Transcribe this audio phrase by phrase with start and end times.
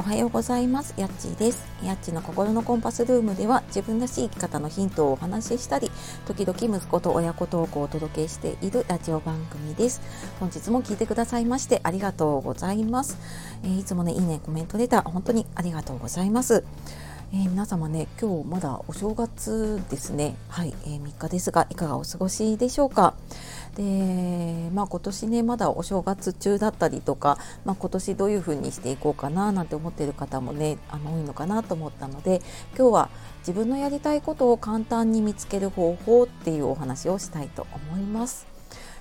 [0.00, 0.94] おはようございます。
[0.96, 1.62] やっちーです。
[1.84, 5.90] やっちの心のコンパスルームでは自分らしい生き方のヒントをお話ししたり
[6.24, 10.00] 時々息子と親子トークをお届けしているラジオ番組です。
[10.40, 13.18] 本日も聞いてくださいましてありがとうございます、
[13.62, 16.64] えー、いつもねいいねコメントレター本当にありがとうございます。
[17.32, 23.14] えー、皆様ね今日まだお正月ですねはい、えー、3日ですがいかがお過ごしでしょうか
[23.76, 32.42] でまあ今年ねまだお正月中だったりとか、まあ、今年どういう風にしていこうかななんて思ってる方もねあの多いのかなと思ったので
[32.76, 38.48] 今日は自分のやりたいことを簡単に見つける方法っていうお話をしたいと思います。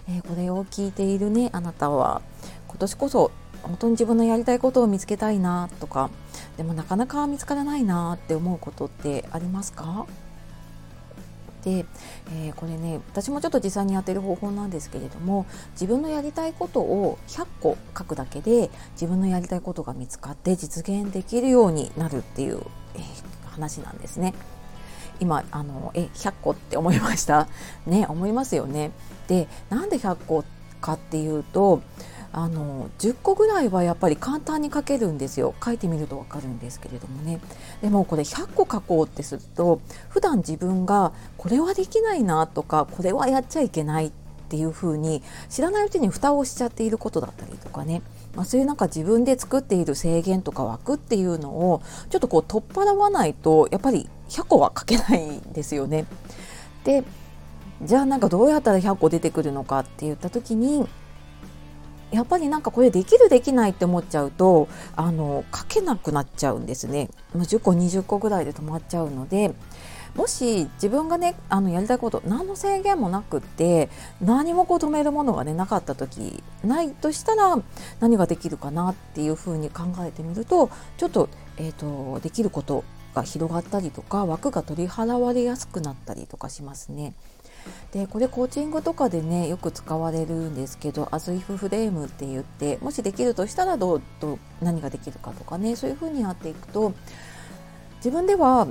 [0.07, 2.21] えー、これを聞いているねあなたは
[2.67, 3.31] 今年こそ
[3.63, 6.09] 本当に自分のやりたいことを見つけたいなとか
[6.57, 10.05] でもなかなか見つからないなって思うことってありますか？
[11.63, 11.85] で、
[12.31, 22.61] えー、これね私もちょっと実際にやってる方法なんですけれども自分のやりたいことを100個書くだけで自分のやりたいことが見つかって実現できるようになるっていう、
[22.95, 23.01] えー、
[23.49, 24.33] 話なんですね。
[25.19, 27.49] 今あのえ100個って思いました？
[27.85, 28.91] ね思いますよね。
[29.27, 30.45] でなんで100個
[30.79, 31.81] かっていうと
[32.31, 35.55] あの10個ぐらいはやっぱり簡単に書けるんですよ。
[35.63, 37.39] 書いてみると分かるんですけれどもね。
[37.81, 44.11] でもこれ100個書こうってすると普段自分がこれはできないなとかこれはやっちゃいけないっ
[44.49, 48.01] ていうふうに知らないうちに蓋をしちゃっていることだったりとかね。
[48.35, 56.05] まあ、そういうなんか自分で作っている制限とか枠っていうのをちょっとこう取っ払わないとやっぱり100個は書けないんですよね。
[56.83, 57.03] で
[57.81, 60.87] じゃあなんかどうやったら100個出てくるのかって言った時に
[62.11, 69.53] やっぱりなんかこれできるできないって思っちゃうとあの書けなくなっちゃうんですねもう10個20個ぐらいで止まっちゃうので
[70.15, 73.89] もし自分がねあのやりたいこと何の制限もなくって
[74.21, 77.61] 何もこう止めるものがねなかった時ないとしたら
[77.99, 82.83] 何ができるかなっていうふうに考えてみるとちょっと,、えーとできること
[83.13, 87.13] が広がったりとか枠が取り払われやすくなったりとかしますね。
[87.91, 96.93] でこれコーチングとかでねよく使われるんですけどアズイフフレームって言ってもしできるとしたらどうどう何ができるかとかねそういうふうにやっていくと
[97.97, 98.67] 自分では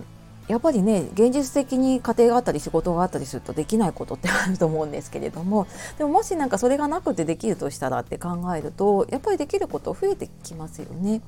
[0.49, 5.67] やっぱりね現実的に家庭があったり仕事があったりするとできないことってあると思うんですけれども
[5.99, 11.21] でももし何かそれがなくてできるとしたらって考えるとやっぱりできること増えてきますよね。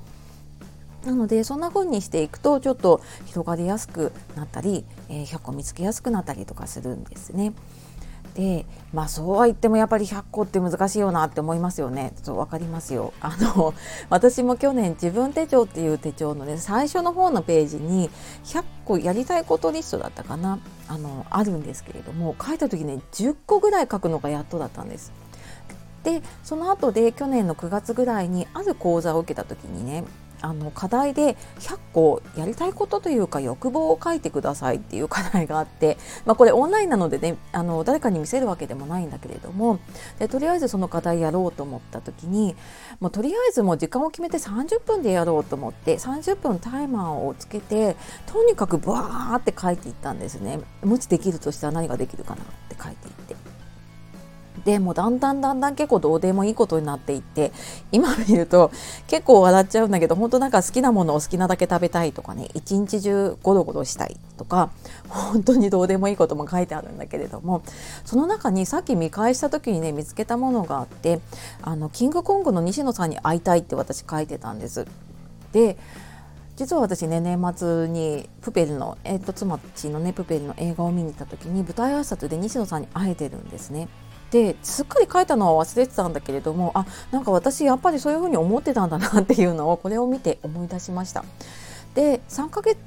[1.05, 7.53] なのでそんな風にしていくとちょっと広がりやすくなったり、えー、100個見つけやすくなったりとかするんですね。
[8.35, 12.13] でまあそうは言ってもやっぱり100個って難しいよなって思いますよね。
[12.23, 13.13] そう分かりますよ。
[13.19, 13.73] あの
[14.09, 18.09] 私も去年自分手帳っていう手帳のね最初の方のページに
[18.45, 25.11] 100個やりたいことリストだったかなあのあるんですけれども書いた時ね10個ぐらい書くのがやっとだったんです。
[26.03, 30.03] でその後で去年の9月ぐらいにある講座を受けた時にね
[30.41, 39.79] あの課題で100個やりたいことというか欲望を書いてくださいっていう課題があって、 まあ、これオンラインなのでねあの誰かに見せるわけでもないんだけれども
[40.19, 42.55] でとりあえずその課題やろうと思った時に
[42.99, 50.59] もうとりあえずもう時間を決めて30分でやろうと思って30分タイマーをつけてとにかくバーって書いていったんですね。
[50.83, 53.40] もしできるとしたら何ができるかなって書いていって。
[54.65, 57.51] でもだんだんだんだん結構どうでもいいことになっていって
[57.91, 58.71] 今見ると
[59.07, 64.71] 結構笑っちゃうんだけど本当なんか好きなものを好きなだけ食べたいとかね一日中ゴロゴロしたいとか
[65.09, 67.63] 本当にどうでもいいことも書いてあるんだけれども
[68.05, 71.19] その中にさっき見返した時にね見つけたものがあって
[71.61, 74.85] あのキングコングの西野さんに会いたいって私書いてたんです。
[75.51, 75.77] で
[76.55, 83.87] 実は私ね年末にプペルの、えー、と妻ちのねプペルの映画を見に行った時に舞台挨拶で西野さんに会えてるんですね。
[84.31, 91.23] ですっかり書いたのは忘れてたんだけれどもあなんか私やっぱりそういうふうに思ってたんだなっていうのをこれを見て思い出しました。
[91.93, 92.77] で3ヶ月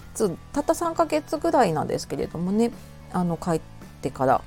[0.55, 2.71] たった3ヶ月ぐらいなんですけれどもね
[3.13, 3.61] あの帰っ
[4.01, 4.41] てから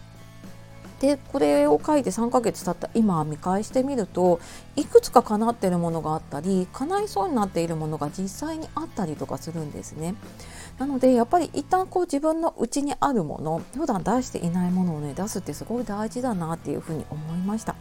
[0.99, 4.39] でこれを書いて3ヶ月経った今見返してみると
[4.75, 10.15] いくつか叶ってるものがあったり叶いそうになっているものが実際にあったりとかするんですね。
[10.79, 17.75] なのでやっぱり一旦こう自分の内にあるもの普段出していないものをね出すってすごい大事だなっていうふうに思いました。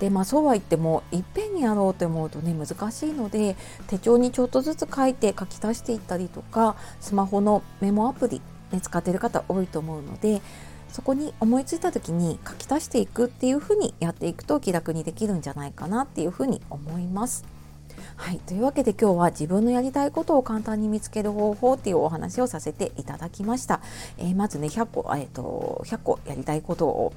[0.00, 8.42] でまあそうは言ってもいっぺんにやろうと思うとね難しいので手帳にちょっとずつ書いて書き足していったりとかスマホのメモアプリ、
[8.72, 10.42] ね、使ってる方多いと思うので
[10.94, 17.44] そこに思いついた時に書き足していくっていうふうにやっていくと気楽にできるんじゃないかなっていうふうに思います。
[18.14, 23.80] はい、というわけで今日は自分のやりたいことを簡単に見つける方法っていうお話をさせていただきました。
[24.18, 27.12] えー、まずね100個,、えーと、100個やりたいことを、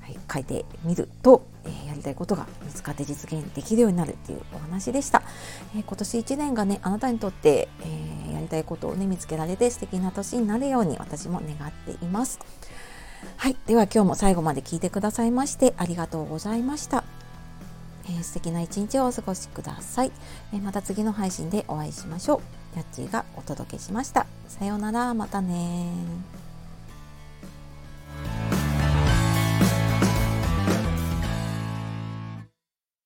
[0.00, 5.22] は書いてみると、えー、やりたいことが見つかって実現できるようになるっていうお話でした、
[5.76, 12.40] えー、今年1年がねあなたにとって、えー、やりたいことをね見つけられて素敵な年になるように私も願っています
[13.36, 13.56] はい。
[13.66, 17.04] では今日も最後まで聞いてくださいましてありがとうございました。
[18.06, 20.12] えー、素敵な一日をお過ごしください、
[20.52, 22.42] えー、また次の配信でお会いしましょ
[22.74, 22.76] う。
[22.76, 24.26] やっちーがお届けしました。
[24.48, 25.86] さようなら、またね